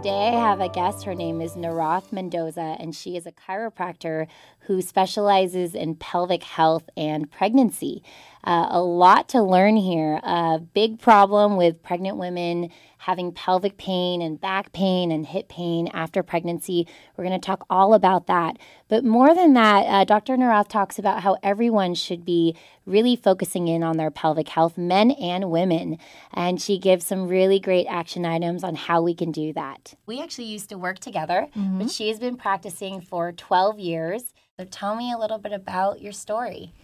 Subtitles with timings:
[0.00, 1.04] Today I have a guest.
[1.04, 4.28] Her name is Naroth Mendoza, and she is a chiropractor
[4.70, 8.04] who specializes in pelvic health and pregnancy.
[8.44, 10.20] Uh, a lot to learn here.
[10.22, 15.88] A big problem with pregnant women having pelvic pain and back pain and hip pain
[15.88, 16.86] after pregnancy.
[17.16, 18.58] We're going to talk all about that.
[18.88, 20.36] But more than that, uh, Dr.
[20.36, 25.12] Naroth talks about how everyone should be really focusing in on their pelvic health, men
[25.12, 25.98] and women.
[26.32, 29.94] And she gives some really great action items on how we can do that.
[30.04, 31.78] We actually used to work together, mm-hmm.
[31.78, 34.34] but she has been practicing for 12 years.
[34.60, 36.74] So tell me a little bit about your story.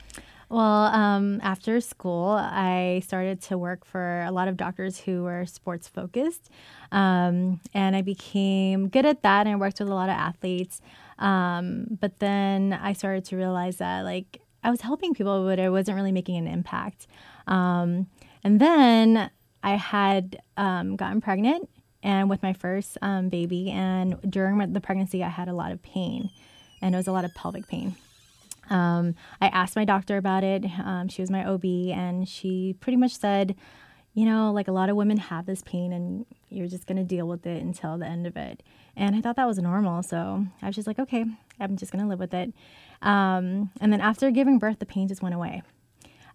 [0.48, 5.45] Well, um, after school, I started to work for a lot of doctors who were
[5.45, 6.49] sports focused.
[6.91, 10.80] Um, and I became good at that and I worked with a lot of athletes.
[11.19, 15.69] Um, but then I started to realize that, like, I was helping people, but I
[15.69, 17.07] wasn't really making an impact.
[17.47, 18.07] Um,
[18.43, 19.30] and then
[19.63, 21.69] I had um, gotten pregnant
[22.02, 23.71] and with my first um, baby.
[23.71, 26.30] And during the pregnancy, I had a lot of pain
[26.80, 27.96] and it was a lot of pelvic pain.
[28.71, 30.65] Um, I asked my doctor about it.
[30.79, 33.55] Um, she was my OB, and she pretty much said,
[34.15, 37.29] you know, like a lot of women have this pain, and you're just to deal
[37.29, 38.63] with it until the end of it.
[38.96, 40.02] And I thought that was normal.
[40.02, 41.24] So I was just like, okay,
[41.60, 42.52] I'm just to live with it.
[43.02, 45.63] Um, and then after giving birth, the pain just went away.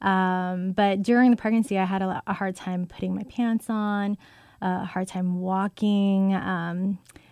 [0.02, 4.18] Um, but during the pregnancy, I had a, a, hard time putting my pants on,
[4.62, 6.34] a hard time walking.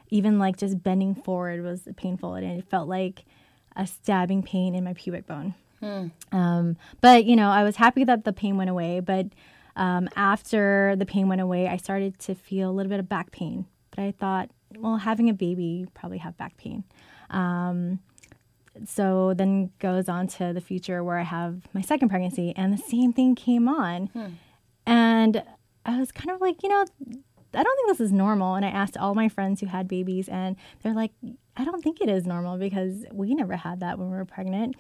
[0.10, 3.26] Even like just bending forward was painful, and it felt like
[3.76, 5.54] a stabbing pain in my pubic bone.
[5.80, 6.08] Hmm.
[6.32, 9.00] Um, but you know, I was happy that the pain went away.
[9.00, 9.28] But
[9.76, 13.32] um, after the pain went away, I started to feel a little bit of back
[13.32, 13.66] pain.
[13.92, 16.84] But I thought, well, having a baby, you probably have back pain.
[17.30, 18.00] Um,
[18.86, 22.78] so then goes on to the future where I have my second pregnancy, and the
[22.78, 24.28] same thing came on, hmm.
[24.86, 25.44] and
[25.86, 26.86] I was kind of like, you know,
[27.54, 28.56] I don't think this is normal.
[28.56, 31.12] And I asked all my friends who had babies, and they're like,
[31.58, 34.76] I don't think it is normal because we never had that when we were pregnant.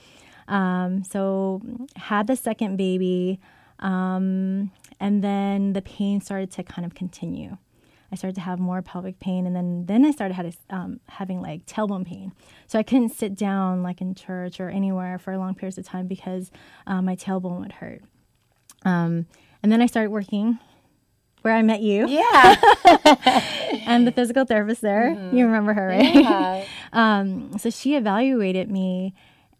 [0.47, 1.61] Um, so
[1.95, 3.39] had the second baby,
[3.79, 7.57] um, and then the pain started to kind of continue.
[8.11, 11.41] I started to have more pelvic pain, and then then I started had um, having
[11.41, 12.33] like tailbone pain.
[12.65, 16.07] So I couldn't sit down like in church or anywhere for long periods of time
[16.07, 16.49] because
[16.87, 18.01] um, my tailbone would hurt.
[18.83, 19.27] Um,
[19.61, 20.57] and then I started working
[21.41, 22.07] where I met you.
[22.07, 22.55] Yeah.
[23.85, 25.15] and the physical therapist there.
[25.15, 25.37] Mm-hmm.
[25.37, 26.15] You remember her, right?
[26.15, 26.65] Yeah.
[26.93, 29.13] um, so she evaluated me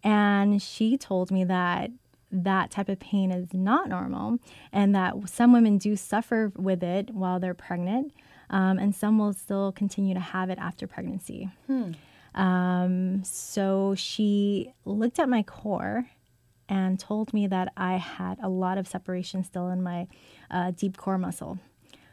[0.04, 1.92] and she told me that
[2.32, 4.38] that type of pain is not normal
[4.72, 8.14] and that some women do suffer with it while they're pregnant
[8.50, 11.50] um, and some will still continue to have it after pregnancy.
[11.68, 11.92] Hmm.
[12.36, 16.06] Um, so she looked at my core
[16.68, 20.08] and told me that I had a lot of separation still in my
[20.52, 21.60] uh, deep core muscle.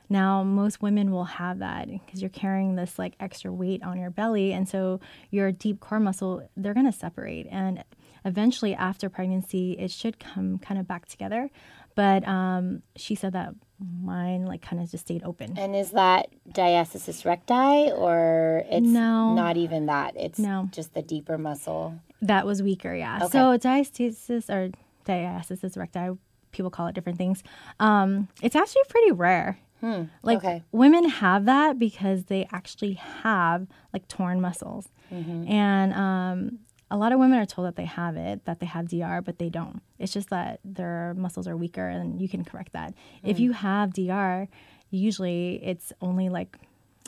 [0.08, 4.10] Now, most women will have that because you're carrying this like extra weight on your
[4.10, 4.52] belly.
[4.52, 5.00] And so
[5.30, 7.46] your deep core muscle, they're going to separate.
[7.50, 7.84] And
[8.24, 11.50] eventually, after pregnancy, it should come kind of back together.
[11.96, 13.54] But um, she said that
[14.02, 15.58] mine like kind of just stayed open.
[15.58, 20.14] And is that diastasis recti or it's no, not even that?
[20.16, 20.68] It's no.
[20.72, 21.98] just the deeper muscle.
[22.22, 23.16] That was weaker, yeah.
[23.16, 23.28] Okay.
[23.28, 24.70] So diastasis or
[25.06, 26.18] diastasis recti,
[26.52, 27.42] people call it different things.
[27.80, 29.58] Um, it's actually pretty rare.
[29.81, 30.04] Hmm.
[30.22, 30.62] Like okay.
[30.72, 34.88] women have that because they actually have like torn muscles.
[35.12, 35.50] Mm-hmm.
[35.50, 36.59] And um,
[36.91, 39.38] a lot of women are told that they have it, that they have DR, but
[39.38, 39.82] they don't.
[39.98, 42.92] It's just that their muscles are weaker and you can correct that.
[42.92, 43.31] Mm.
[43.31, 44.48] If you have DR,
[44.91, 46.56] usually it's only like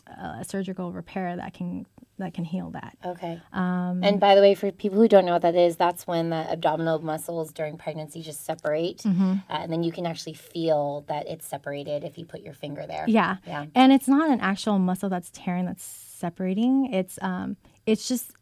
[0.07, 1.87] a surgical repair that can
[2.19, 2.97] that can heal that.
[3.05, 3.41] Okay.
[3.53, 6.31] Um, and by the way, for people who don't know what that is, that's when
[6.31, 9.33] the abdominal muscles during pregnancy just separate, mm-hmm.
[9.33, 12.87] uh, and then you can actually feel that it's separated if you put your finger
[12.87, 13.05] there.
[13.09, 13.37] Yeah.
[13.47, 13.67] Yeah.
[13.75, 16.93] And it's not an actual muscle that's tearing that's separating.
[16.93, 18.33] It's um, it's just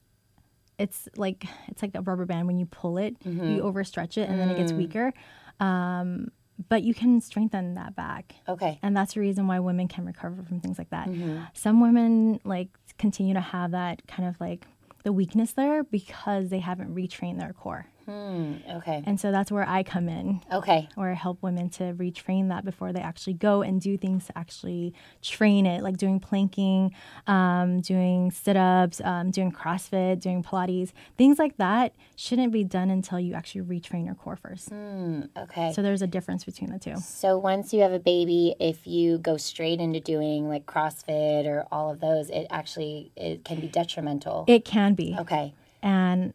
[0.79, 3.57] it's like it's like a rubber band when you pull it, mm-hmm.
[3.57, 4.39] you overstretch it, and mm.
[4.39, 4.79] then it gets mm.
[4.79, 5.13] weaker.
[5.61, 6.29] Um,
[6.69, 8.35] but you can strengthen that back.
[8.49, 8.79] Okay.
[8.83, 11.09] And that's the reason why women can recover from things like that.
[11.09, 11.45] Mm-hmm.
[11.55, 12.69] Some women like
[12.99, 14.67] continue to have that kind of like
[15.05, 17.87] the weakness there because they haven't retrained their core.
[18.07, 19.03] Hmm, okay.
[19.05, 20.41] And so that's where I come in.
[20.53, 20.89] Okay.
[20.95, 24.39] Where I help women to retrain that before they actually go and do things to
[24.39, 26.95] actually train it, like doing planking,
[27.27, 30.93] um, doing sit ups, um, doing CrossFit, doing Pilates.
[31.19, 34.69] Things like that shouldn't be done until you actually retrain your core first.
[34.69, 35.73] Hmm, okay.
[35.73, 36.97] So there's a difference between the two.
[36.97, 41.67] So once you have a baby, if you go straight into doing like CrossFit or
[41.73, 44.45] all of those, it actually it can be detrimental.
[44.47, 45.17] It can be.
[45.19, 45.55] Okay.
[45.83, 46.33] And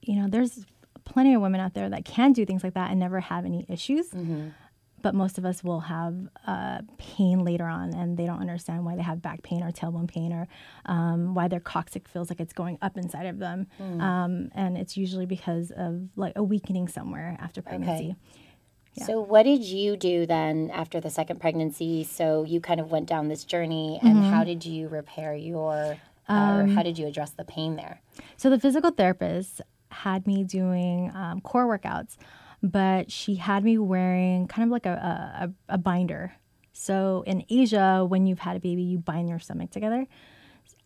[0.00, 0.64] you know, there's
[1.04, 3.66] plenty of women out there that can do things like that and never have any
[3.68, 4.10] issues.
[4.10, 4.48] Mm-hmm.
[5.02, 6.16] but most of us will have
[6.46, 10.08] uh, pain later on, and they don't understand why they have back pain or tailbone
[10.08, 10.48] pain or
[10.86, 13.66] um, why their coccyx feels like it's going up inside of them.
[13.78, 14.00] Mm.
[14.00, 18.12] Um, and it's usually because of like a weakening somewhere after pregnancy.
[18.12, 18.16] Okay.
[18.94, 19.06] Yeah.
[19.06, 22.04] So, what did you do then after the second pregnancy?
[22.04, 24.30] So, you kind of went down this journey, and mm-hmm.
[24.30, 25.98] how did you repair your,
[26.28, 28.00] uh, um, or how did you address the pain there?
[28.36, 29.62] So, the physical therapist
[29.94, 32.16] had me doing um, core workouts,
[32.62, 36.34] but she had me wearing kind of like a, a, a binder.
[36.72, 40.06] So, in Asia, when you've had a baby, you bind your stomach together.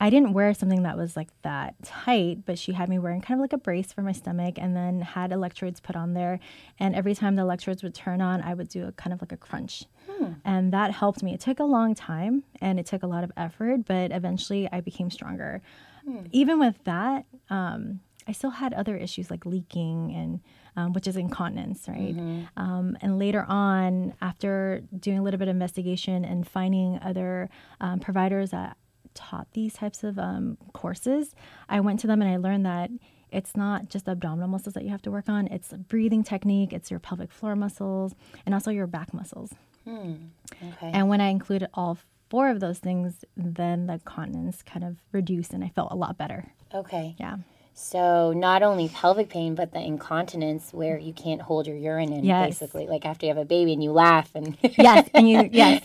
[0.00, 3.40] I didn't wear something that was like that tight, but she had me wearing kind
[3.40, 6.38] of like a brace for my stomach and then had electrodes put on there.
[6.78, 9.32] And every time the electrodes would turn on, I would do a kind of like
[9.32, 9.84] a crunch.
[10.08, 10.34] Hmm.
[10.44, 11.34] And that helped me.
[11.34, 14.80] It took a long time and it took a lot of effort, but eventually I
[14.80, 15.62] became stronger.
[16.04, 16.26] Hmm.
[16.30, 20.40] Even with that, um, I still had other issues like leaking and
[20.76, 22.14] um, which is incontinence, right?
[22.14, 22.44] Mm-hmm.
[22.56, 27.48] Um, and later on, after doing a little bit of investigation and finding other
[27.80, 28.76] um, providers that
[29.14, 31.34] taught these types of um, courses,
[31.68, 32.90] I went to them and I learned that
[33.32, 36.90] it's not just abdominal muscles that you have to work on, it's breathing technique, it's
[36.90, 38.14] your pelvic floor muscles,
[38.46, 39.50] and also your back muscles.
[39.84, 40.14] Hmm.
[40.62, 40.90] Okay.
[40.92, 41.98] And when I included all
[42.30, 46.16] four of those things, then the continence kind of reduced and I felt a lot
[46.16, 46.52] better.
[46.74, 47.16] Okay.
[47.18, 47.38] Yeah.
[47.80, 52.24] So not only pelvic pain, but the incontinence where you can't hold your urine in,
[52.24, 52.48] yes.
[52.48, 55.80] basically, like after you have a baby and you laugh and yes, and you yes.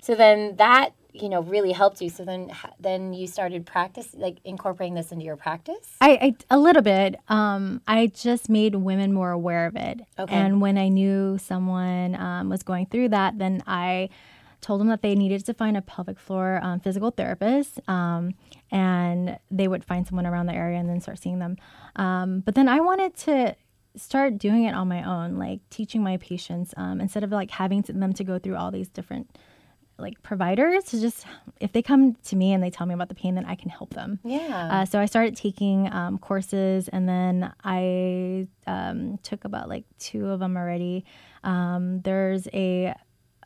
[0.04, 4.38] so then that you know really helped you so then then you started practice like
[4.44, 9.12] incorporating this into your practice i, I a little bit um, i just made women
[9.12, 10.34] more aware of it okay.
[10.34, 14.08] and when i knew someone um, was going through that then i
[14.64, 18.34] told them that they needed to find a pelvic floor um, physical therapist um,
[18.72, 21.56] and they would find someone around the area and then start seeing them.
[21.96, 23.54] Um, but then i wanted to
[23.96, 27.82] start doing it on my own like teaching my patients um, instead of like having
[27.82, 29.38] to, them to go through all these different
[29.96, 31.24] like providers to just
[31.60, 33.70] if they come to me and they tell me about the pain then i can
[33.70, 34.18] help them.
[34.24, 34.68] Yeah.
[34.72, 40.28] Uh, so i started taking um, courses and then i um, took about like two
[40.28, 41.04] of them already.
[41.44, 42.94] Um, there's a,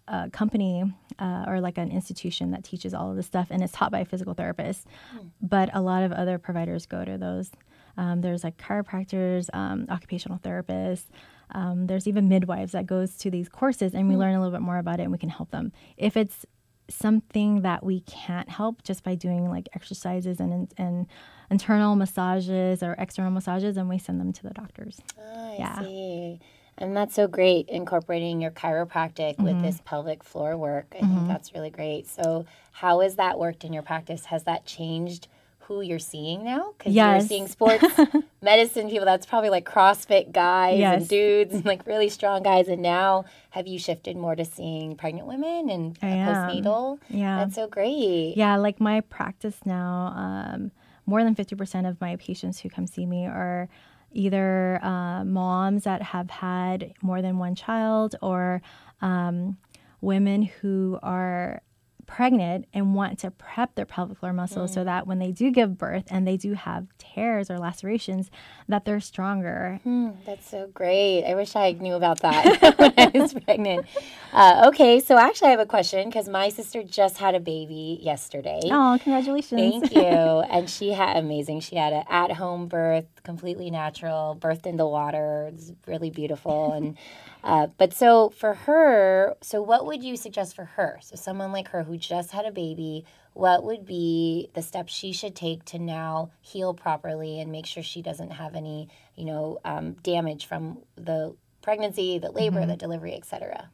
[0.08, 0.84] a company
[1.18, 4.00] uh, or like an institution that teaches all of this stuff and it's taught by
[4.00, 5.28] a physical therapist hmm.
[5.40, 7.50] but a lot of other providers go to those
[7.96, 11.04] um, there's like chiropractors um, occupational therapists
[11.50, 14.20] um, there's even midwives that goes to these courses and we mm-hmm.
[14.20, 15.72] learn a little bit more about it and we can help them.
[15.96, 16.44] If it's
[16.90, 21.06] something that we can't help just by doing like exercises and and
[21.50, 25.00] internal massages or external massages, and we send them to the doctors.
[25.18, 25.80] Oh, I yeah.
[25.80, 26.40] see.
[26.80, 29.44] And that's so great incorporating your chiropractic mm-hmm.
[29.44, 30.94] with this pelvic floor work.
[30.96, 31.14] I mm-hmm.
[31.14, 32.06] think that's really great.
[32.06, 34.26] So, how has that worked in your practice?
[34.26, 35.28] Has that changed
[35.60, 36.72] who you're seeing now?
[36.78, 37.22] Because yes.
[37.22, 37.84] you're seeing sports
[38.42, 39.04] medicine people.
[39.04, 41.00] That's probably like CrossFit guys yes.
[41.00, 42.68] and dudes and like really strong guys.
[42.68, 46.98] And now, have you shifted more to seeing pregnant women and postnatal?
[47.10, 48.34] Yeah, that's so great.
[48.36, 50.70] Yeah, like my practice now, um,
[51.06, 53.68] more than fifty percent of my patients who come see me are
[54.12, 58.62] either uh, moms that have had more than one child or
[59.00, 59.56] um,
[60.00, 61.62] women who are
[62.08, 64.74] pregnant and want to prep their pelvic floor muscles mm.
[64.74, 68.30] so that when they do give birth and they do have tears or lacerations
[68.66, 69.78] that they're stronger.
[69.86, 71.24] Mm, that's so great.
[71.24, 73.86] I wish i knew about that when i was pregnant.
[74.32, 78.00] Uh, okay so actually i have a question because my sister just had a baby
[78.02, 78.60] yesterday.
[78.64, 79.60] Oh congratulations.
[79.60, 80.02] Thank you.
[80.58, 85.50] And she had amazing she had an at-home birth completely natural birthed in the water
[85.52, 86.96] it's really beautiful and
[87.44, 90.98] uh, but so for her, so what would you suggest for her?
[91.02, 95.12] So someone like her who just had a baby, what would be the steps she
[95.12, 99.58] should take to now heal properly and make sure she doesn't have any, you know,
[99.64, 102.70] um, damage from the pregnancy, the labor, mm-hmm.
[102.70, 103.70] the delivery, etc.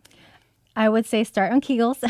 [0.76, 2.02] I would say start on Kegels.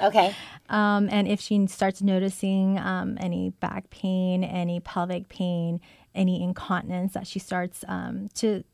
[0.04, 0.34] okay.
[0.68, 5.80] Um, and if she starts noticing um, any back pain, any pelvic pain,
[6.14, 8.64] any incontinence, that she starts um, to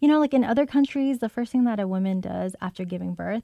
[0.00, 3.14] you know, like in other countries, the first thing that a woman does after giving
[3.14, 3.42] birth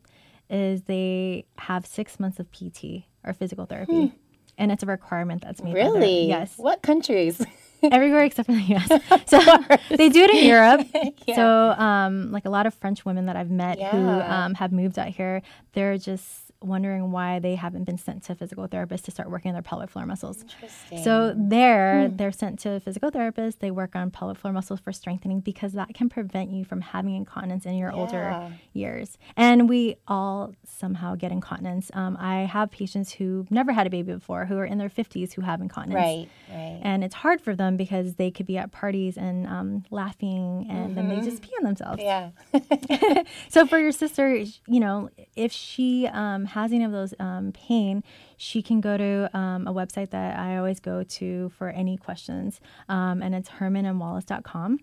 [0.51, 4.07] is they have six months of PT or physical therapy.
[4.07, 4.17] Hmm.
[4.59, 5.75] And it's a requirement that's made.
[5.75, 6.27] Really?
[6.27, 6.55] Yes.
[6.59, 7.45] What countries?
[7.83, 8.89] Everywhere except for the U.S.
[9.27, 9.41] So
[9.97, 10.87] they do it in Europe.
[11.27, 11.35] yeah.
[11.35, 13.91] So, um, like a lot of French women that I've met yeah.
[13.91, 15.43] who um, have moved out here,
[15.73, 19.51] they're just wondering why they haven't been sent to a physical therapist to start working
[19.51, 20.45] on their pelvic floor muscles.
[21.03, 23.61] So there, they're sent to a physical therapist.
[23.61, 27.15] They work on pelvic floor muscles for strengthening because that can prevent you from having
[27.17, 27.97] incontinence in your Yeah.
[27.97, 29.19] older years.
[29.37, 31.91] And we all somehow get incontinence.
[31.95, 35.33] Um, I have patients who never had a baby before, who are in their 50s,
[35.35, 36.03] who have incontinence.
[36.05, 36.81] right, right.
[36.83, 40.97] And it's hard for them because they could be at parties and um, laughing, and
[40.97, 42.03] then they just pee on themselves.
[42.03, 42.31] yeah.
[43.49, 48.03] So for your sister, you know, if she um, any of those um, pain,
[48.37, 52.61] she can go to um, a website that I always go to for any questions,
[52.89, 54.79] um, and it's hermanandwallace.com.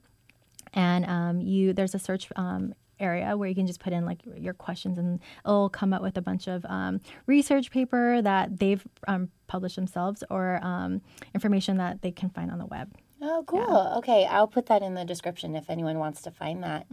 [0.73, 4.19] And um, you, there's a search um, area where you can just put in like
[4.35, 8.85] your questions, and it'll come up with a bunch of um, research paper that they've
[9.07, 11.01] um, published themselves or um,
[11.33, 12.93] information that they can find on the web.
[13.21, 13.93] Oh, cool.
[13.97, 16.87] Okay, I'll put that in the description if anyone wants to find that.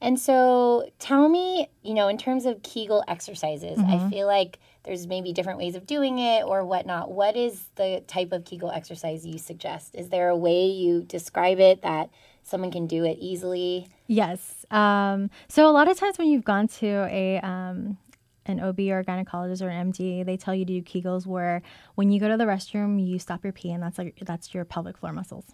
[0.00, 5.06] And so, tell me, you know, in terms of Kegel exercises, I feel like there's
[5.06, 7.10] maybe different ways of doing it or whatnot.
[7.10, 9.94] What is the type of Kegel exercise you suggest?
[9.94, 12.10] Is there a way you describe it that
[12.42, 13.88] someone can do it easily?
[14.06, 14.64] Yes.
[14.70, 17.98] Um, so a lot of times when you've gone to a um,
[18.46, 21.62] an OB or a gynecologist or an MD, they tell you to do Kegels where
[21.96, 24.64] when you go to the restroom, you stop your pee, and that's like that's your
[24.64, 25.46] pelvic floor muscles.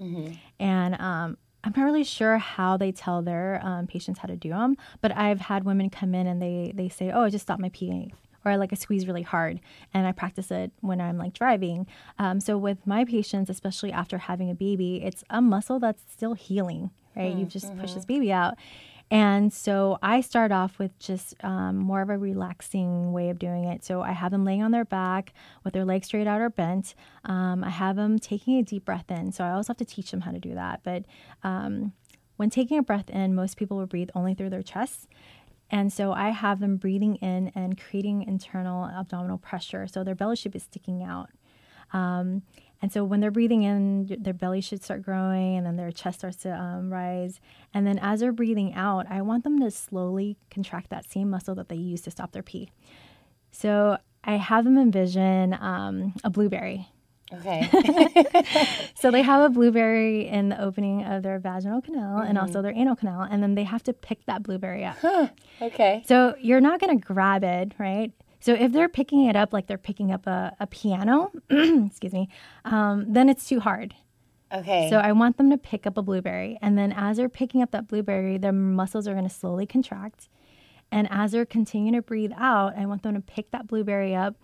[0.60, 4.50] And um, I'm not really sure how they tell their um, patients how to do
[4.50, 7.60] them, but I've had women come in and they they say, "Oh, I just stopped
[7.60, 8.12] my peeing."
[8.44, 9.60] Or I like I squeeze really hard,
[9.94, 11.86] and I practice it when I'm like driving.
[12.18, 16.34] Um, so with my patients, especially after having a baby, it's a muscle that's still
[16.34, 17.32] healing, right?
[17.38, 18.54] You've just pushed this baby out,
[19.12, 23.64] and so I start off with just um, more of a relaxing way of doing
[23.64, 23.84] it.
[23.84, 26.94] So I have them laying on their back with their legs straight out or bent.
[27.26, 29.30] Um, I have them taking a deep breath in.
[29.30, 30.80] So I always have to teach them how to do that.
[30.82, 31.04] But
[31.42, 31.92] um,
[32.36, 35.08] when taking a breath in, most people will breathe only through their chest.
[35.68, 39.86] And so I have them breathing in and creating internal abdominal pressure.
[39.86, 41.28] So their belly should be sticking out.
[41.92, 42.44] Um,
[42.82, 46.18] and so when they're breathing in, their belly should start growing and then their chest
[46.18, 47.40] starts to um, rise.
[47.72, 51.54] And then as they're breathing out, I want them to slowly contract that same muscle
[51.54, 52.72] that they use to stop their pee.
[53.52, 56.88] So I have them envision um, a blueberry.
[57.32, 57.68] Okay.
[58.94, 62.70] So they have a blueberry in the opening of their vaginal canal and also their
[62.72, 63.22] anal canal.
[63.22, 64.96] And then they have to pick that blueberry up.
[65.60, 66.04] okay.
[66.06, 68.12] So you're not going to grab it, right?
[68.42, 72.28] So if they're picking it up like they're picking up a, a piano, excuse me,
[72.64, 73.94] um, then it's too hard.
[74.52, 74.90] Okay.
[74.90, 76.58] So I want them to pick up a blueberry.
[76.60, 80.28] And then as they're picking up that blueberry, their muscles are going to slowly contract.
[80.90, 84.34] And as they're continuing to breathe out, I want them to pick that blueberry up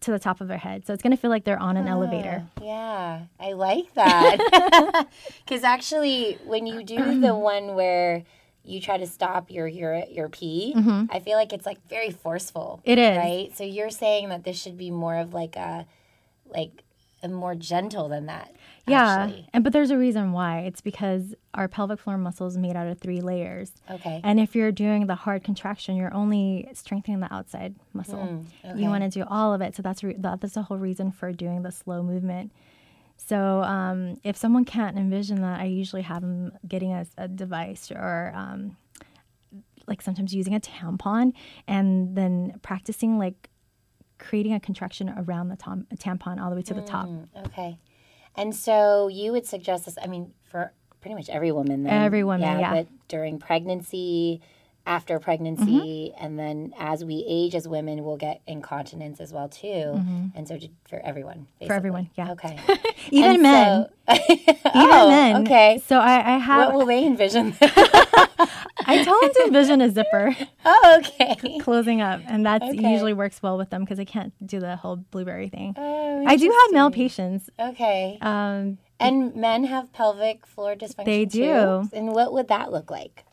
[0.00, 0.86] to the top of their head.
[0.86, 2.46] So it's going to feel like they're on an elevator.
[2.62, 5.06] Yeah, I like that.
[5.44, 8.24] Because actually, when you do the one where
[8.68, 10.74] you try to stop your your your pee,
[11.10, 12.80] I feel like it's like very forceful.
[12.82, 12.90] Mm-hmm.
[12.90, 13.16] It is.
[13.16, 13.56] right.
[13.56, 15.86] So you're saying that this should be more of like a
[16.48, 16.84] like
[17.22, 18.54] a more gentle than that.
[18.86, 19.24] Yeah.
[19.24, 19.48] actually.
[19.52, 20.60] And but there's a reason why.
[20.60, 23.72] It's because our pelvic floor muscle is made out of three layers.
[23.90, 24.20] Okay.
[24.22, 28.44] And if you're doing the hard contraction, you're only strengthening the outside muscle.
[28.64, 28.80] okay.
[28.80, 29.74] You want to do all of it.
[29.74, 32.52] So that's re- that, that's the whole reason for doing the slow movement.
[33.18, 37.90] So um, if someone can't envision that, I usually have them getting a, a device
[37.90, 38.76] or um,
[39.86, 41.32] like sometimes using a tampon
[41.66, 43.50] and then practicing like
[44.18, 47.08] creating a contraction around the tom- tampon all the way to the top.
[47.46, 47.78] Okay.
[48.36, 51.92] And so you would suggest this, I mean, for pretty much every woman then.
[51.92, 52.72] Every woman, yeah.
[52.72, 54.40] But during pregnancy,
[54.88, 56.24] after pregnancy, Mm-hmm.
[56.24, 60.00] and then as we age as women, we'll get incontinence as well too.
[60.34, 61.46] And so to, for everyone.
[61.60, 61.66] Basically.
[61.66, 61.72] Mm-hmm.
[61.76, 62.32] everyone, yeah.
[62.32, 62.58] Okay.
[63.10, 63.86] Even And men.
[64.08, 65.42] so- Even oh, men.
[65.42, 65.82] Okay.
[65.86, 67.54] So I, I have What will they envision?
[68.86, 71.58] I tell them to envision a zipper oh, okay.
[71.60, 72.90] closing up, and that Okay.
[72.92, 75.74] usually works well with them because they can't do the whole blueberry thing.
[75.76, 77.50] Oh, I do have male patients.
[77.60, 78.18] Okay.
[78.22, 81.38] Um, And men have pelvic floor dysfunction They too?
[81.40, 81.88] do.
[81.92, 83.24] And what would that look like?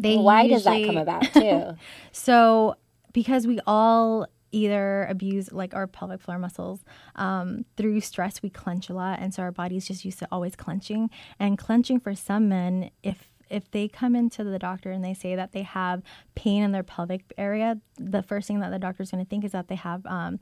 [0.00, 1.74] They Why does that come about too?
[2.12, 2.76] So,
[3.12, 6.80] because we all either abuse like our pelvic floor muscles
[7.16, 10.56] um, through stress, we clench a lot, and so our body's just used to always
[10.56, 11.10] clenching.
[11.38, 15.34] And clenching for some men, if if they come into the doctor and they say
[15.34, 16.02] that they have
[16.36, 19.52] pain in their pelvic area, the first thing that the doctor's going to think is
[19.52, 20.38] that they have um,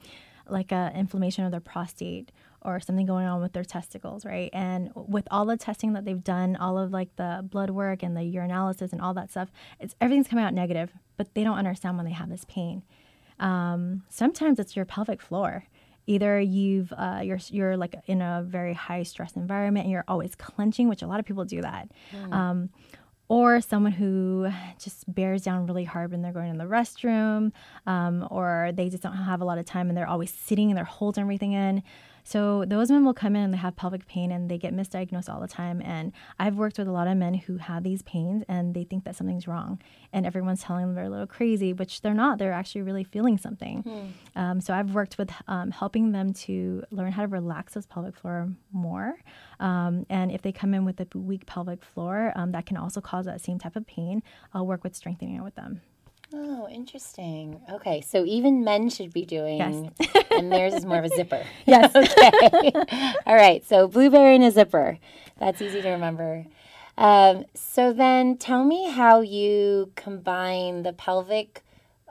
[0.47, 2.31] like a inflammation of their prostate
[2.63, 4.51] or something going on with their testicles, right?
[4.53, 8.17] And with all the testing that they've done, all of like the blood work and
[8.17, 11.97] the urinalysis and all that stuff, it's everything's coming out negative, but they don't understand
[11.97, 12.83] when they have this pain.
[13.39, 15.65] Um, sometimes it's your pelvic floor.
[16.07, 20.35] Either you've uh, you're you're like in a very high stress environment and you're always
[20.35, 21.91] clenching, which a lot of people do that.
[22.33, 22.71] Um,
[23.29, 24.49] or someone who
[24.83, 27.53] just bears down really hard when they're going in the restroom,
[27.87, 30.79] um, or they just don't have a lot of time and they're always sitting and
[30.79, 31.83] they're holding everything in.
[32.29, 35.33] So those men will come in and they have pelvic pain and they get misdiagnosed
[35.33, 35.81] all the time.
[35.83, 39.05] And I've worked with a lot of men who have these pains and they think
[39.05, 39.81] that something's wrong.
[40.13, 42.37] And everyone's telling them they're a little crazy, which they're not.
[42.37, 43.81] They're actually really feeling something.
[43.81, 44.39] Hmm.
[44.39, 48.15] Um, so I've worked with um, helping them to learn how to relax those pelvic
[48.15, 49.15] floor more.
[49.59, 53.01] Um, and if they come in with a weak pelvic floor, um, that can also
[53.01, 54.23] cause that same type of pain.
[54.53, 55.81] I'll work with strengthening it with them.
[56.33, 57.61] Oh, interesting.
[57.71, 60.21] Okay, so even men should be doing, yes.
[60.31, 61.43] and theirs is more of a zipper.
[61.67, 61.95] Yes.
[61.97, 62.73] okay.
[63.27, 64.99] All right, so blueberry and a zipper.
[65.39, 66.45] That's easy to remember.
[66.99, 71.63] Um, so then tell me how you combine the pelvic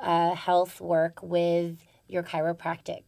[0.01, 3.03] uh, health work with your chiropractic.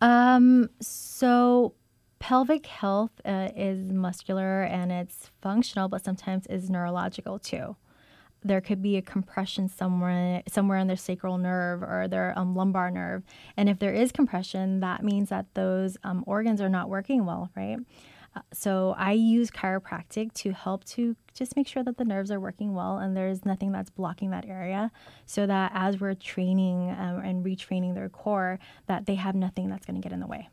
[0.00, 1.74] Um, so
[2.18, 7.76] pelvic health uh, is muscular and it's functional, but sometimes is neurological too
[8.44, 12.90] there could be a compression somewhere somewhere in their sacral nerve or their um, lumbar
[12.90, 13.22] nerve.
[13.56, 17.50] And if there is compression that means that those um, organs are not working well
[17.56, 17.78] right?
[18.36, 22.38] Uh, so i use chiropractic to help to just make sure that the nerves are
[22.38, 24.92] working well and there's nothing that's blocking that area
[25.24, 29.86] so that as we're training um, and retraining their core that they have nothing that's
[29.86, 30.46] going to get in the way.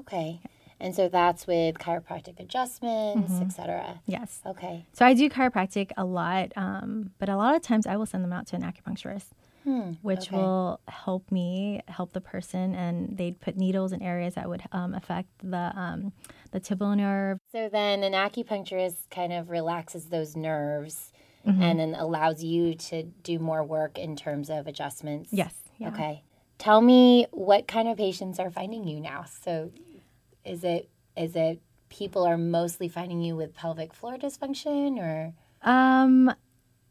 [0.00, 0.38] Okay
[0.80, 3.42] and so that's with chiropractic adjustments, mm-hmm.
[3.42, 4.00] etc.
[4.06, 4.40] Yes.
[4.46, 4.86] Okay.
[4.92, 8.24] So I do chiropractic a lot, um, but a lot of times I will send
[8.24, 9.26] them out to an acupuncturist.
[9.64, 10.36] Hmm, which okay.
[10.36, 14.94] will help me help the person, and they'd put needles in areas that would um,
[14.94, 16.12] affect the um,
[16.52, 17.38] the tibial nerve.
[17.52, 21.12] So then, an acupuncturist kind of relaxes those nerves,
[21.46, 21.60] mm-hmm.
[21.60, 25.30] and then allows you to do more work in terms of adjustments.
[25.32, 25.54] Yes.
[25.76, 25.88] Yeah.
[25.88, 26.22] Okay.
[26.58, 29.24] Tell me what kind of patients are finding you now.
[29.42, 29.70] So
[30.48, 35.32] is it is it people are mostly finding you with pelvic floor dysfunction or
[35.68, 36.30] um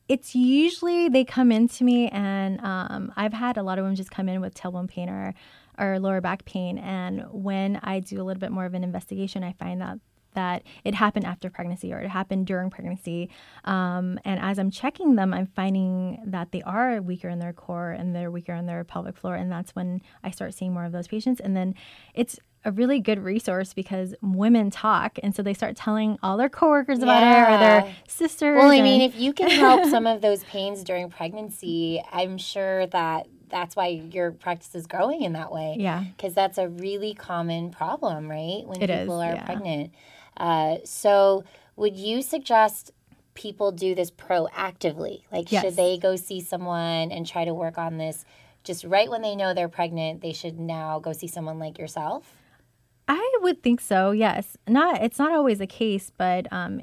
[0.09, 4.11] it's usually they come into me and um, I've had a lot of women just
[4.11, 5.33] come in with tailbone pain or,
[5.77, 6.77] or lower back pain.
[6.77, 9.99] And when I do a little bit more of an investigation, I find that
[10.33, 13.27] that it happened after pregnancy or it happened during pregnancy.
[13.65, 17.89] Um, and as I'm checking them, I'm finding that they are weaker in their core
[17.89, 19.33] and they're weaker in their pelvic floor.
[19.33, 21.41] And that's when I start seeing more of those patients.
[21.41, 21.73] And then
[22.13, 26.49] it's a really good resource because women talk and so they start telling all their
[26.49, 27.51] coworkers about yeah.
[27.51, 28.57] it or their sisters.
[28.57, 32.87] Well, I mean, if you can help some of those pains during pregnancy, I'm sure
[32.87, 35.75] that that's why your practice is growing in that way.
[35.79, 36.03] Yeah.
[36.15, 38.63] Because that's a really common problem, right?
[38.65, 39.45] When it people is, are yeah.
[39.45, 39.93] pregnant.
[40.35, 41.43] Uh, so,
[41.75, 42.91] would you suggest
[43.33, 45.21] people do this proactively?
[45.31, 45.63] Like, yes.
[45.63, 48.25] should they go see someone and try to work on this
[48.63, 50.21] just right when they know they're pregnant?
[50.21, 52.33] They should now go see someone like yourself?
[53.07, 54.11] I would think so.
[54.11, 56.81] Yes, not it's not always the case, but um,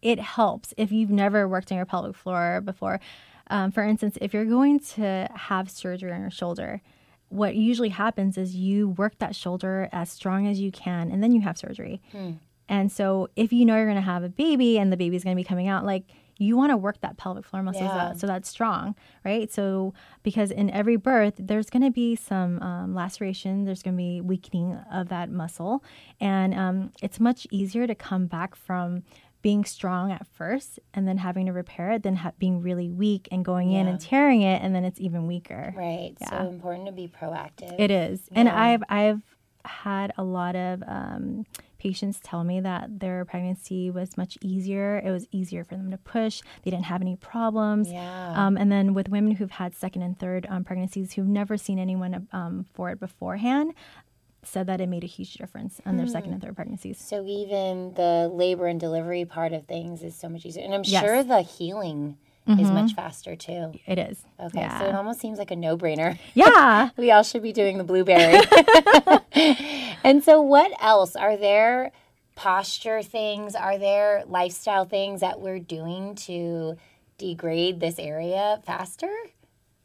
[0.00, 3.00] it helps if you've never worked on your pelvic floor before.
[3.48, 6.80] Um, for instance, if you're going to have surgery on your shoulder,
[7.28, 11.32] what usually happens is you work that shoulder as strong as you can, and then
[11.32, 12.00] you have surgery.
[12.12, 12.32] Hmm.
[12.68, 15.36] And so, if you know you're going to have a baby and the baby's going
[15.36, 16.04] to be coming out, like
[16.38, 18.12] you want to work that pelvic floor muscle yeah.
[18.14, 19.52] so that's strong, right?
[19.52, 24.02] So, because in every birth, there's going to be some um, laceration, there's going to
[24.02, 25.84] be weakening of that muscle,
[26.20, 29.04] and um, it's much easier to come back from
[29.42, 33.28] being strong at first and then having to repair it than ha- being really weak
[33.32, 33.80] and going yeah.
[33.80, 35.74] in and tearing it and then it's even weaker.
[35.76, 36.14] Right.
[36.20, 36.30] Yeah.
[36.30, 37.74] So important to be proactive.
[37.78, 38.22] It is.
[38.30, 38.38] Yeah.
[38.38, 39.22] And I've I've
[39.64, 41.44] had a lot of um,
[41.82, 45.02] patients tell me that their pregnancy was much easier.
[45.04, 46.40] It was easier for them to push.
[46.62, 47.90] They didn't have any problems.
[47.90, 48.34] Yeah.
[48.36, 51.80] Um, and then with women who've had second and third um, pregnancies who've never seen
[51.80, 53.74] anyone um, for it beforehand,
[54.44, 56.34] said that it made a huge difference on their second hmm.
[56.34, 56.98] and third pregnancies.
[56.98, 60.82] So even the labor and delivery part of things is so much easier, and I'm
[60.84, 61.02] yes.
[61.02, 62.16] sure the healing
[62.48, 62.60] mm-hmm.
[62.60, 63.72] is much faster too.
[63.86, 64.24] It is.
[64.40, 64.78] Okay, yeah.
[64.78, 66.18] so it almost seems like a no-brainer.
[66.34, 68.40] Yeah, we all should be doing the blueberry.
[70.04, 71.92] and so, what else are there?
[72.34, 73.54] Posture things?
[73.54, 76.76] Are there lifestyle things that we're doing to
[77.18, 79.12] degrade this area faster?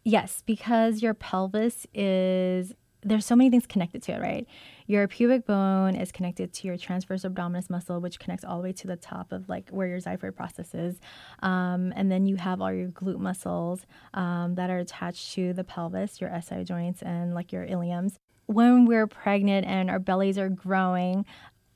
[0.04, 4.48] Yes, because your pelvis is there's so many things connected to it, right?
[4.88, 8.74] Your pubic bone is connected to your transverse abdominis muscle, which connects all the way
[8.74, 11.00] to the top of like where your xiphoid process is.
[11.42, 15.64] Um, and then you have all your glute muscles um, that are attached to the
[15.64, 18.16] pelvis, your SI joints, and like your iliums.
[18.48, 21.26] When we're pregnant and our bellies are growing,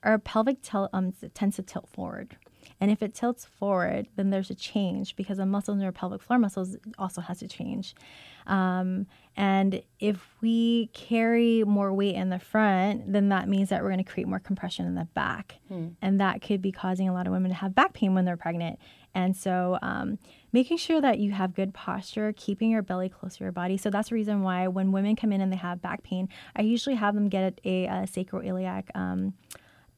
[0.04, 2.38] our pelvic tel- um, tends to tilt forward.
[2.82, 6.22] And if it tilts forward, then there's a change because the muscles in your pelvic
[6.22, 7.94] floor muscles also has to change.
[8.48, 9.06] Um,
[9.38, 14.04] and if we carry more weight in the front, then that means that we're going
[14.04, 15.60] to create more compression in the back.
[15.68, 15.90] Hmm.
[16.02, 18.36] And that could be causing a lot of women to have back pain when they're
[18.36, 18.80] pregnant.
[19.14, 20.18] And so, um,
[20.52, 23.78] making sure that you have good posture, keeping your belly close to your body.
[23.78, 26.62] So that's the reason why when women come in and they have back pain, I
[26.62, 29.34] usually have them get a, a sacroiliac um,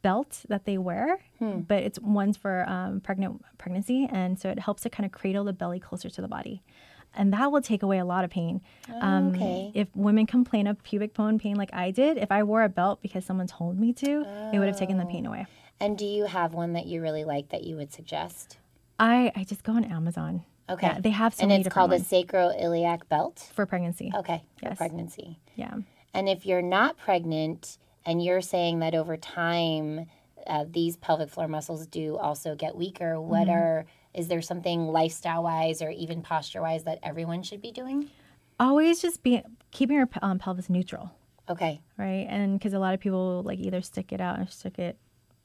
[0.04, 1.62] belt that they wear, hmm.
[1.62, 5.46] but it's one's for um, pregnant pregnancy, and so it helps to kind of cradle
[5.46, 6.62] the belly closer to the body
[7.16, 8.62] and that will take away a lot of pain.
[9.02, 9.72] Um, okay.
[9.74, 13.02] If women complain of pubic bone pain like I did, if I wore a belt
[13.02, 14.52] because someone told me to, oh.
[14.54, 15.46] it would have taken the pain away.
[15.80, 18.58] And do you have one that you really like that you would suggest?
[19.00, 20.44] I, I just go on Amazon.
[20.70, 20.88] Okay.
[20.88, 22.12] Yeah, they have so and it's called ones.
[22.12, 24.12] a sacroiliac belt for pregnancy.
[24.16, 24.44] Okay.
[24.62, 24.74] Yes.
[24.74, 25.40] For pregnancy.
[25.56, 25.76] Yeah.
[26.14, 30.08] And if you're not pregnant and you're saying that over time
[30.48, 33.52] uh, these pelvic floor muscles do also get weaker, what mm-hmm.
[33.52, 38.10] are is there something lifestyle wise or even posture wise that everyone should be doing?
[38.60, 41.12] Always just be keeping your um, pelvis neutral.
[41.50, 41.82] Okay.
[41.98, 44.98] Right, and because a lot of people like either stick it out or stick it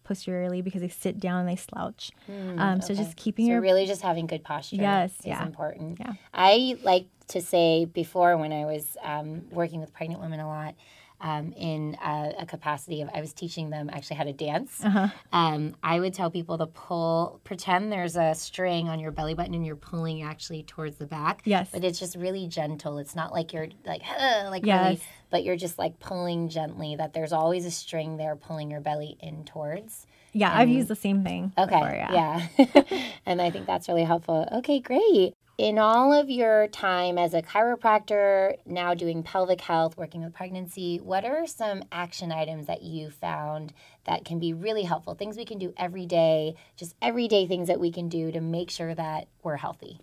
[0.04, 2.10] posteriorly because they sit down and they slouch.
[2.30, 4.76] Mm, um, so just keeping your so your really just having good posture.
[4.76, 5.98] Yes, is yeah, important.
[6.00, 10.48] Yeah, I like to say before when I was um, working with pregnant women a
[10.48, 10.74] lot
[11.20, 14.84] um, in a, a, capacity of I was teaching them actually how to dance.
[14.84, 15.08] Uh-huh.
[15.32, 19.54] Um, I would tell people to pull, pretend there's a string on your belly button
[19.54, 21.42] and you're pulling actually towards the back.
[21.44, 22.98] Yes, but it's just really gentle.
[22.98, 24.02] It's not like you're like
[24.44, 24.84] like yes.
[24.84, 25.00] really,
[25.30, 26.94] but you're just like pulling gently.
[26.96, 30.06] That there's always a string there pulling your belly in towards.
[30.32, 31.52] Yeah, and, I've used the same thing.
[31.58, 33.00] Okay, before, yeah, yeah.
[33.26, 34.46] and I think that's really helpful.
[34.52, 40.22] Okay, great in all of your time as a chiropractor, now doing pelvic health, working
[40.22, 43.72] with pregnancy, what are some action items that you found
[44.04, 45.14] that can be really helpful?
[45.14, 48.70] Things we can do every day, just everyday things that we can do to make
[48.70, 49.98] sure that we're healthy.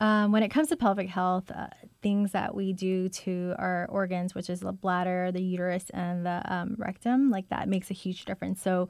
[0.00, 1.68] Um, when it comes to pelvic health, uh,
[2.02, 6.42] things that we do to our organs, which is the bladder, the uterus, and the
[6.46, 8.62] um, rectum, like that makes a huge difference.
[8.62, 8.88] So,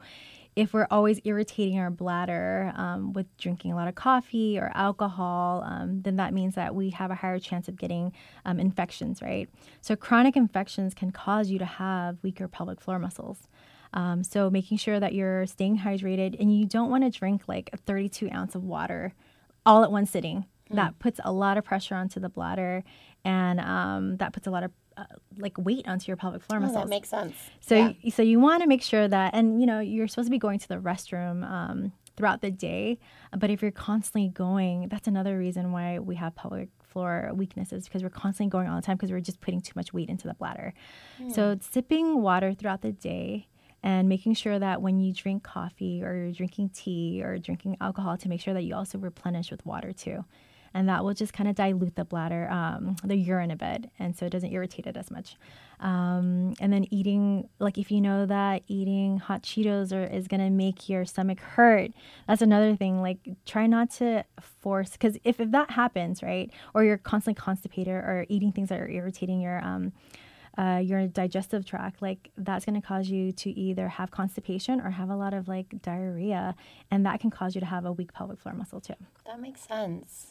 [0.55, 5.63] if we're always irritating our bladder um, with drinking a lot of coffee or alcohol,
[5.65, 8.13] um, then that means that we have a higher chance of getting
[8.45, 9.49] um, infections, right?
[9.81, 13.47] So, chronic infections can cause you to have weaker pelvic floor muscles.
[13.93, 17.69] Um, so, making sure that you're staying hydrated and you don't want to drink like
[17.73, 19.13] a 32 ounce of water
[19.65, 20.45] all at one sitting.
[20.71, 20.75] Mm.
[20.77, 22.83] That puts a lot of pressure onto the bladder
[23.25, 25.03] and um, that puts a lot of uh,
[25.37, 26.83] like weight onto your pelvic floor oh, muscles.
[26.83, 27.35] That makes sense.
[27.59, 27.93] So, yeah.
[28.01, 30.39] you, so you want to make sure that, and you know, you're supposed to be
[30.39, 32.99] going to the restroom um, throughout the day.
[33.37, 38.03] But if you're constantly going, that's another reason why we have pelvic floor weaknesses because
[38.03, 40.33] we're constantly going all the time because we're just putting too much weight into the
[40.33, 40.73] bladder.
[41.21, 41.33] Mm.
[41.33, 43.47] So, sipping water throughout the day
[43.83, 48.17] and making sure that when you drink coffee or you're drinking tea or drinking alcohol
[48.17, 50.25] to make sure that you also replenish with water too
[50.75, 54.15] and that will just kind of dilute the bladder, um, the urine a bit, and
[54.15, 55.37] so it doesn't irritate it as much.
[55.79, 60.49] Um, and then eating, like if you know that eating hot Cheetos or is gonna
[60.49, 61.91] make your stomach hurt,
[62.27, 63.01] that's another thing.
[63.01, 67.93] Like try not to force, because if, if that happens, right, or you're constantly constipated
[67.93, 69.93] or eating things that are irritating your um,
[70.57, 74.89] uh, your digestive tract, like that's going to cause you to either have constipation or
[74.89, 76.55] have a lot of like diarrhea,
[76.91, 78.93] and that can cause you to have a weak pelvic floor muscle too.
[79.25, 80.27] That makes sense.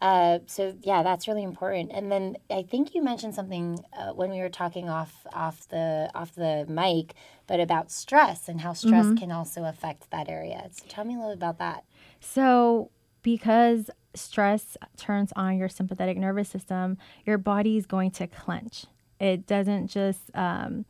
[0.00, 1.90] Uh, so yeah, that's really important.
[1.92, 6.10] And then I think you mentioned something uh, when we were talking off off the
[6.14, 7.14] off the mic,
[7.46, 9.16] but about stress and how stress mm-hmm.
[9.16, 10.68] can also affect that area.
[10.72, 11.84] So tell me a little about that.
[12.20, 12.90] So
[13.22, 18.86] because stress turns on your sympathetic nervous system, your body is going to clench.
[19.18, 20.84] It doesn't just um,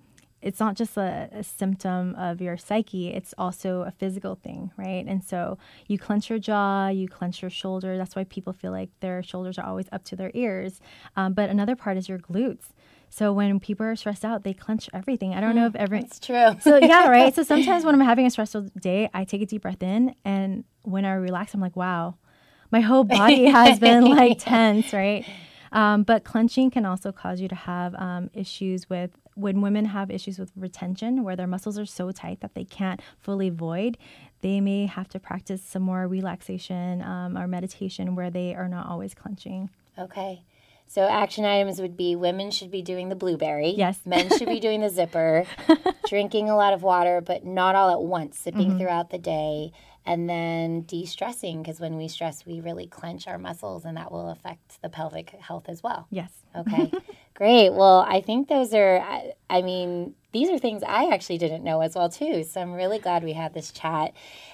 [0.44, 5.04] it's not just a, a, symptom of your psyche, it's also a physical thing, right?
[5.06, 5.56] And so
[5.88, 7.96] you clench your jaw, you clench your shoulder.
[7.96, 10.82] That's why people feel like their shoulders are always up to their ears.
[11.16, 12.66] Um, but another part is your glutes.
[13.08, 15.34] So when people are stressed out, they clench everything.
[15.34, 15.94] I don't know if ever.
[15.94, 16.56] It's true.
[16.60, 17.34] so yeah, right.
[17.34, 20.64] So sometimes when I'm having a stressful day, I take a deep breath in, and
[20.82, 22.16] when I relax, I'm like, wow,
[22.70, 25.24] my whole body has been like tense, right?
[25.74, 30.10] Um, but clenching can also cause you to have um, issues with when women have
[30.10, 33.98] issues with retention, where their muscles are so tight that they can't fully void,
[34.40, 38.86] they may have to practice some more relaxation um, or meditation where they are not
[38.86, 39.70] always clenching.
[39.98, 40.44] Okay.
[40.86, 43.70] So action items would be women should be doing the blueberry.
[43.70, 43.98] Yes.
[44.04, 45.44] Men should be doing the zipper,
[46.08, 48.78] drinking a lot of water, but not all at once, sipping mm-hmm.
[48.78, 49.72] throughout the day,
[50.06, 54.28] and then de-stressing because when we stress, we really clench our muscles, and that will
[54.30, 56.06] affect the pelvic health as well.
[56.10, 56.30] Yes.
[56.54, 56.92] Okay.
[57.34, 57.70] Great.
[57.70, 59.02] Well, I think those are.
[59.50, 62.44] I mean, these are things I actually didn't know as well too.
[62.44, 64.12] So I'm really glad we had this chat.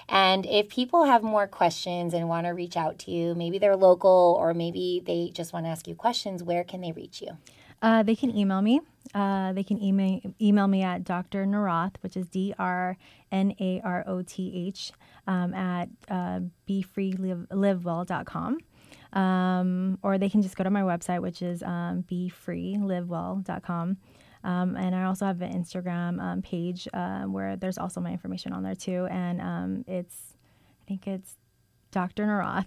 [0.08, 3.76] And if people have more questions and want to reach out to you, maybe they're
[3.76, 7.38] local or maybe they just want to ask you questions, where can they reach you?
[7.82, 8.80] Uh, they can email me.
[9.14, 11.46] Uh, they can email email me at Dr.
[11.46, 12.96] Naroth, which is D R
[13.32, 14.92] N A R O T H,
[15.26, 18.58] um, at uh, befreelivewell.com.
[19.12, 23.96] Um, or they can just go to my website, which is um, befreelivewell.com.
[24.42, 28.52] Um, and I also have an Instagram um, page uh, where there's also my information
[28.52, 29.06] on there too.
[29.10, 30.36] And um, it's,
[30.82, 31.34] I think it's
[31.90, 32.26] Dr.
[32.26, 32.66] Naroth.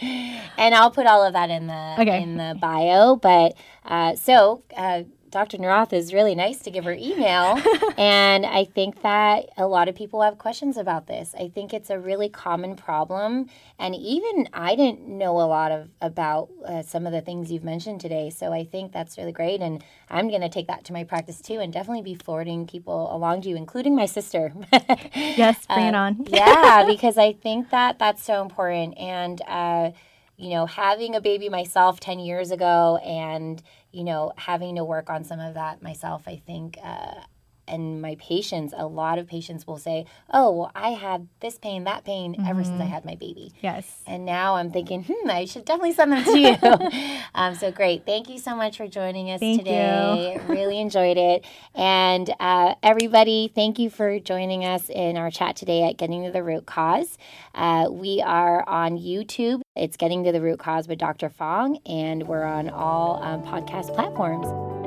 [0.58, 2.22] and I'll put all of that in the okay.
[2.22, 3.16] in the bio.
[3.16, 5.58] But uh, so uh, Dr.
[5.58, 7.60] Naroth is really nice to give her email.
[7.98, 11.34] and I think that a lot of people have questions about this.
[11.38, 13.48] I think it's a really common problem.
[13.78, 17.64] And even I didn't know a lot of about uh, some of the things you've
[17.64, 18.30] mentioned today.
[18.30, 19.60] So I think that's really great.
[19.60, 23.14] And I'm going to take that to my practice too and definitely be forwarding people
[23.14, 24.52] along to you, including my sister.
[25.14, 26.24] yes, bring uh, it on.
[26.28, 28.96] yeah, because I think that that's so important.
[28.98, 29.90] And, uh,
[30.36, 33.62] you know, having a baby myself 10 years ago and,
[33.92, 37.22] you know, having to work on some of that myself, I think uh,
[37.68, 41.84] and my patients, a lot of patients will say, "Oh, well, I had this pain,
[41.84, 42.46] that pain mm-hmm.
[42.46, 42.92] ever since I mm-hmm.
[42.92, 44.02] had my baby." Yes.
[44.06, 46.56] And now I'm thinking, hmm, I should definitely send them to you.
[47.34, 48.06] um, so great!
[48.06, 50.40] Thank you so much for joining us thank today.
[50.48, 55.88] really enjoyed it, and uh, everybody, thank you for joining us in our chat today
[55.88, 57.18] at Getting to the Root Cause.
[57.54, 59.60] Uh, we are on YouTube.
[59.76, 61.28] It's Getting to the Root Cause with Dr.
[61.28, 64.77] Fong, and we're on all um, podcast platforms.